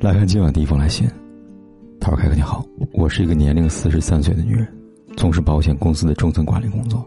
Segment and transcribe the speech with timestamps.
[0.00, 1.10] 来看今晚第一封来信，
[2.00, 4.64] 他说：“凯哥你好，我是一个年龄四十三岁的女人，
[5.16, 7.04] 从事保险公司的中层管理工作。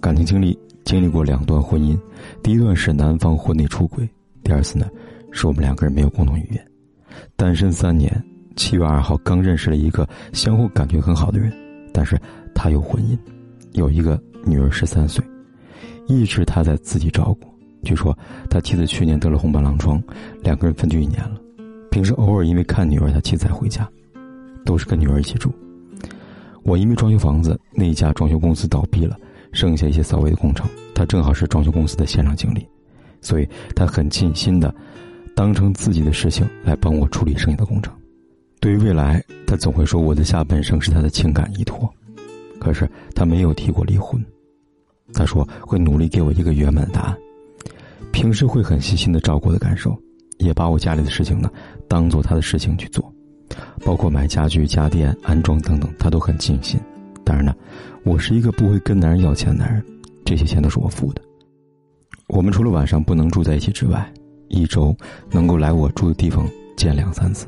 [0.00, 1.98] 感情经历经历过两段婚姻，
[2.44, 4.08] 第一段是男方婚内出轨，
[4.44, 4.86] 第二次呢，
[5.32, 6.64] 是我们两个人没有共同语言。
[7.34, 8.22] 单身三年，
[8.54, 11.52] 七月二号刚认识了一个相互感觉很好的人，
[11.92, 12.16] 但是
[12.54, 13.18] 他有婚姻，
[13.72, 15.24] 有一个女儿十三岁，
[16.06, 17.48] 一直他在自己照顾。
[17.82, 18.16] 据说
[18.48, 20.00] 他妻子去年得了红斑狼疮，
[20.40, 21.40] 两个人分居一年了。”
[21.90, 23.88] 平时偶尔因为看女儿，他妻子才回家，
[24.64, 25.52] 都是跟女儿一起住。
[26.62, 29.18] 我因为装修房子，那家装修公司倒闭了，
[29.52, 32.66] 剩下一些扫尾的工程，他正好是装修公司的现场经理，
[33.20, 34.72] 所以他很尽心的，
[35.34, 37.92] 当成自己的事情来帮我处理剩下的工程。
[38.60, 41.92] 对于未来，他总会说我的下半生是他的情感依托，
[42.60, 44.22] 可是他没有提过离婚。
[45.12, 47.18] 他说会努力给我一个圆满的答案，
[48.12, 49.98] 平时会很细心的照顾我的感受。
[50.40, 51.48] 也把我家里的事情呢，
[51.86, 53.12] 当做他的事情去做，
[53.84, 56.80] 包括买家具、家电、安装等等，他都很尽心。
[57.24, 57.54] 当然呢，
[58.02, 59.84] 我是一个不会跟男人要钱的男人，
[60.24, 61.22] 这些钱都是我付的。
[62.26, 64.12] 我们除了晚上不能住在一起之外，
[64.48, 64.96] 一周
[65.30, 67.46] 能够来我住的地方见两三次。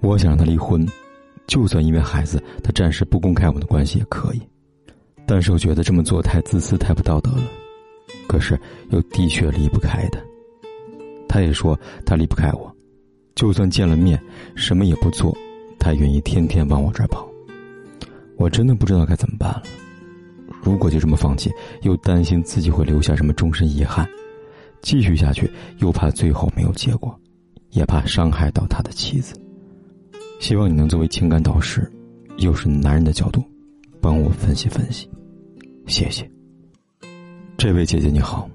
[0.00, 0.86] 我想让他离婚，
[1.46, 4.40] 就算因为孩子，他暂时不公开我们的关系也可以。
[5.26, 7.42] 但是我觉得这么做太自私、太不道德了。
[8.26, 8.58] 可是
[8.90, 10.18] 又的确离不开的。
[11.30, 12.74] 他也说他离不开我，
[13.36, 14.20] 就算见了面，
[14.56, 15.32] 什么也不做，
[15.78, 17.24] 他愿意天天往我这儿跑。
[18.36, 19.62] 我真的不知道该怎么办了。
[20.60, 21.48] 如果就这么放弃，
[21.82, 24.04] 又担心自己会留下什么终身遗憾；
[24.82, 25.48] 继续下去，
[25.78, 27.16] 又怕最后没有结果，
[27.70, 29.40] 也怕伤害到他的妻子。
[30.40, 31.88] 希望你能作为情感导师，
[32.38, 33.44] 又是男人的角度，
[34.00, 35.08] 帮我分析分析。
[35.86, 36.28] 谢谢。
[37.56, 38.50] 这位姐姐你好，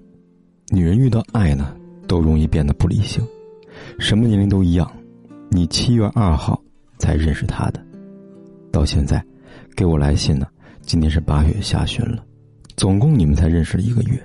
[0.70, 1.74] 女人遇到爱呢？
[2.08, 3.26] 都容易变得不理性，
[4.00, 4.92] 什么年龄都一样。
[5.50, 6.62] 你七月二号
[6.98, 7.80] 才认识他的，
[8.72, 9.24] 到现在
[9.76, 10.48] 给我来信呢。
[10.82, 12.24] 今天是八月下旬了，
[12.76, 14.22] 总共你们才认识了一个月。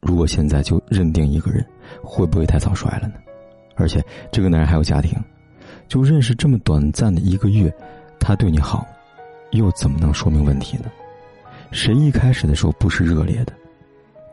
[0.00, 1.64] 如果现在就认定一个人，
[2.02, 3.14] 会不会太草率了呢？
[3.76, 5.18] 而且这个男人还有家庭，
[5.88, 7.72] 就认识这么短暂的一个月，
[8.20, 8.86] 他对你好，
[9.52, 10.84] 又怎么能说明问题呢？
[11.72, 13.52] 谁一开始的时候不是热烈的，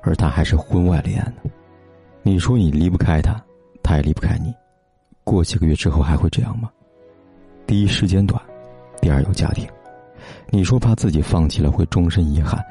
[0.01, 1.51] 而他还是婚外恋呢？
[2.25, 3.35] 你说你离不开他，
[3.84, 4.53] 他也离不开你，
[5.25, 6.72] 过几个月之后还会这样吗？
[7.67, 8.41] 第一时间短，
[9.01, 9.67] 第二有家庭，
[10.50, 12.63] 你说怕自己放弃了会终身遗憾，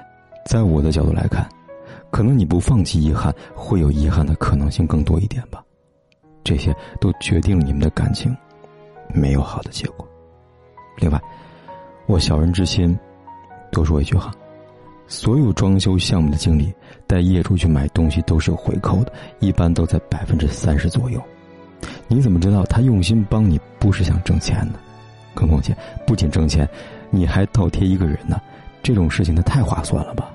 [0.46, 1.46] 在我的角度来看，
[2.10, 5.62] 可能你不放弃遗憾，会有遗憾的可能性更多一点吧。
[6.42, 8.34] 这些都决定了你们的感情
[9.12, 10.08] 没有好的结果。
[10.96, 11.20] 另外，
[12.06, 12.98] 我小人之心，
[13.70, 14.32] 多说一句话。
[15.12, 16.72] 所有装修项目的经理
[17.06, 21.22] 带业主去买东西都是有回扣的，一般都在百分之三十左右。
[22.08, 24.78] 你怎么知道他用心帮你不是想挣钱呢？
[25.34, 26.66] 更况且不仅挣钱，
[27.10, 28.40] 你还倒贴一个人呢，
[28.82, 30.32] 这种事情他太划算了吧？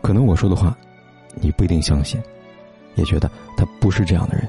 [0.00, 0.76] 可能我说的话，
[1.34, 2.22] 你不一定相信，
[2.94, 4.46] 也觉得他不是这样的人，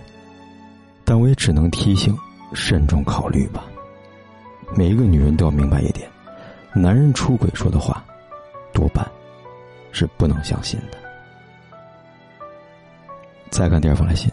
[1.03, 2.15] 但我也只能提醒，
[2.53, 3.65] 慎重考虑吧。
[4.75, 6.07] 每一个女人都要明白一点，
[6.75, 8.05] 男人出轨说的话，
[8.71, 9.03] 多半。
[9.95, 10.97] 是不能相信的。
[13.49, 14.29] 再看第二封来信，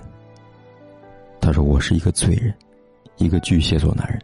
[1.40, 2.52] 他说：“我是一个罪人，
[3.16, 4.20] 一个巨蟹座男人，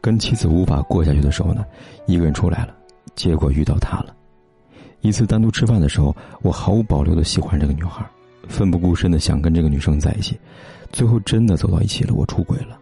[0.00, 1.66] 跟妻子无法过下去的时候呢，
[2.06, 2.74] 一个人出来了，
[3.14, 4.16] 结果遇到他了。
[5.02, 8.02] 一次单独吃饭的时候，我毫无保留的喜欢这个女孩，
[8.48, 10.40] 奋不顾身的想跟这个女生在一起，
[10.92, 12.14] 最后真的走到一起了。
[12.14, 12.78] 我出轨了，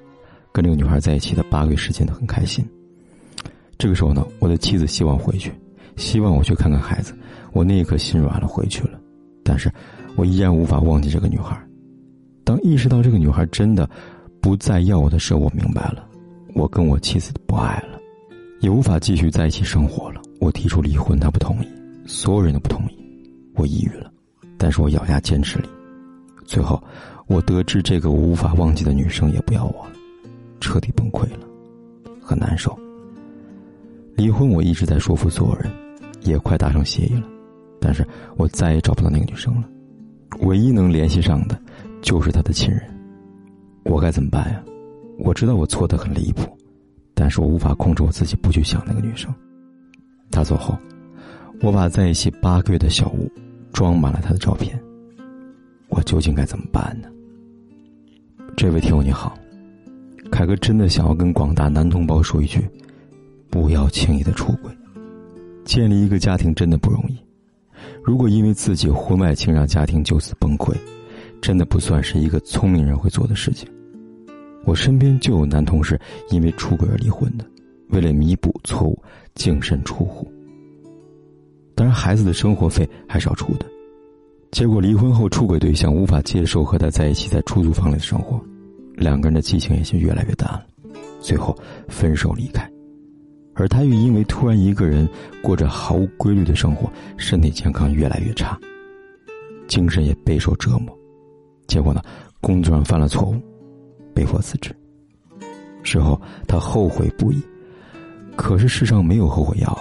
[0.52, 2.64] 跟这个女孩在一起的八个月时间都很开心。
[3.76, 5.52] 这个时候呢，我的妻子希望回去。”
[5.98, 7.12] 希望我去看看孩子，
[7.52, 8.98] 我那一刻心软了，回去了。
[9.42, 9.70] 但是，
[10.16, 11.60] 我依然无法忘记这个女孩。
[12.44, 13.88] 当意识到这个女孩真的
[14.40, 16.06] 不再要我的时候，我明白了，
[16.54, 17.98] 我跟我妻子不爱了，
[18.60, 20.22] 也无法继续在一起生活了。
[20.40, 21.68] 我提出离婚，她不同意，
[22.06, 22.96] 所有人都不同意，
[23.54, 24.10] 我抑郁了。
[24.56, 25.68] 但是我咬牙坚持了。
[26.44, 26.82] 最后，
[27.26, 29.92] 我得知这个我无法忘记的女生也不要我了，
[30.60, 31.46] 彻底崩溃了，
[32.20, 32.76] 很难受。
[34.16, 35.70] 离婚，我一直在说服所有人。
[36.28, 37.26] 也快达成协议了，
[37.80, 39.68] 但是我再也找不到那个女生了，
[40.40, 41.60] 唯一能联系上的，
[42.02, 42.82] 就是她的亲人。
[43.84, 44.62] 我该怎么办呀？
[45.18, 46.46] 我知道我错的很离谱，
[47.14, 49.34] 但是我无法控制我自己不去想那个女生。
[50.30, 50.78] 她走后，
[51.62, 53.30] 我把在一起八个月的小屋
[53.72, 54.78] 装满了她的照片。
[55.88, 57.08] 我究竟该怎么办呢？
[58.56, 59.36] 这位听友你好，
[60.30, 62.68] 凯哥真的想要跟广大男同胞说一句：
[63.48, 64.70] 不要轻易的出轨。
[65.68, 67.18] 建立一个家庭真的不容易，
[68.02, 70.74] 如果因为自己婚外情让家庭就此崩溃，
[71.42, 73.68] 真的不算是一个聪明人会做的事情。
[74.64, 76.00] 我身边就有男同事
[76.30, 77.44] 因为出轨而离婚的，
[77.90, 78.98] 为了弥补错误，
[79.34, 80.26] 净身出户。
[81.74, 83.66] 当然，孩子的生活费还是要出的。
[84.50, 88.40] 结果离婚后，出轨对象无法接受和他在一起在出租房里的生活，
[88.94, 90.64] 两个人的激情也就越来越淡了，
[91.20, 91.54] 最后
[91.88, 92.66] 分手离开。
[93.58, 95.06] 而他又因为突然一个人
[95.42, 98.56] 过着毫无规律的生活，身体健康越来越差，
[99.66, 100.96] 精神也备受折磨。
[101.66, 102.00] 结果呢，
[102.40, 103.34] 工作上犯了错误，
[104.14, 104.74] 被迫辞职。
[105.82, 107.42] 事后他后悔不已，
[108.36, 109.76] 可是世上没有后悔药，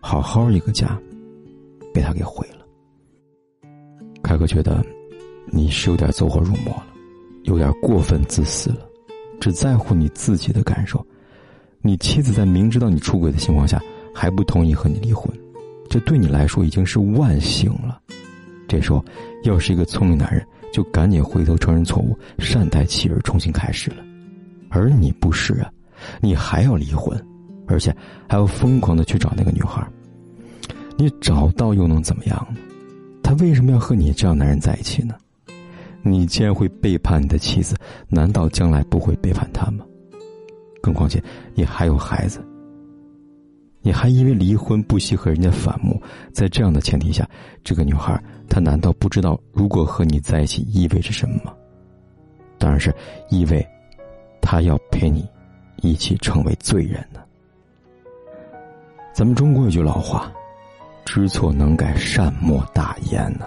[0.00, 0.98] 好好一个家，
[1.92, 2.66] 被他给毁了。
[4.22, 4.84] 凯哥觉得，
[5.46, 6.86] 你是有点走火入魔了，
[7.44, 8.88] 有点过分自私了，
[9.40, 11.04] 只在乎你自己的感受。
[11.86, 13.78] 你妻子在明知道你出轨的情况下，
[14.14, 15.30] 还不同意和你离婚，
[15.90, 18.00] 这对你来说已经是万幸了。
[18.66, 19.04] 这时候，
[19.42, 20.42] 要是一个聪明男人，
[20.72, 23.98] 就赶紧回头承认错误，善待妻儿，重新开始了。
[24.70, 25.70] 而你不是啊，
[26.22, 27.22] 你还要离婚，
[27.66, 27.94] 而且
[28.26, 29.86] 还要疯狂的去找那个女孩。
[30.96, 32.56] 你找到又能怎么样呢？
[33.22, 35.14] 他为什么要和你这样男人在一起呢？
[36.00, 37.76] 你既然会背叛你的妻子，
[38.08, 39.84] 难道将来不会背叛他吗？
[40.84, 41.22] 更况且
[41.54, 42.44] 你还有孩子，
[43.80, 45.98] 你还因为离婚不惜和人家反目，
[46.30, 47.26] 在这样的前提下，
[47.64, 51.54] 这个女孩她难道不知道如果和你在一起意味着什么吗？
[52.58, 52.94] 当然是
[53.30, 53.66] 意味，
[54.42, 55.26] 她要陪你
[55.76, 57.20] 一起成为罪人呢。
[59.14, 60.30] 咱们中国有句老话。
[61.06, 63.46] 知错能改，善莫大焉呢。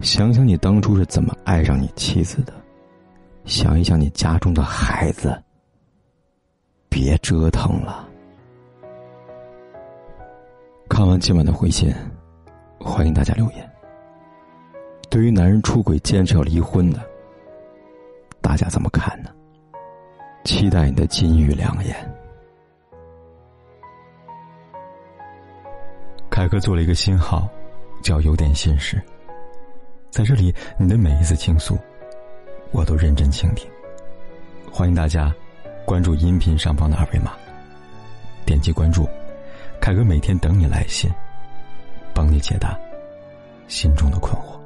[0.00, 2.52] 想想你当初是怎么爱上你妻子的，
[3.44, 5.40] 想一想你家中的孩子，
[6.94, 8.08] 别折腾了。
[10.88, 11.92] 看完今晚的回信，
[12.78, 13.68] 欢迎大家留言。
[15.10, 17.00] 对于男人出轨坚持要离婚的，
[18.40, 19.30] 大家怎么看呢？
[20.44, 21.96] 期待你的金玉良言。
[26.30, 27.48] 凯哥做了一个新号，
[28.04, 29.02] 叫“有点心事”。
[30.10, 31.76] 在这里，你的每一次倾诉，
[32.70, 33.68] 我都认真倾听。
[34.70, 35.34] 欢迎大家
[35.84, 37.32] 关注音频上方的二维码，
[38.46, 39.06] 点击关注，
[39.80, 41.10] 凯哥每天等你来信，
[42.14, 42.78] 帮你解答
[43.68, 44.63] 心中的困惑。